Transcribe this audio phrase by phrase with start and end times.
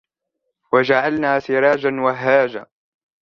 [0.73, 2.65] وجعلنا سراجا وهاجا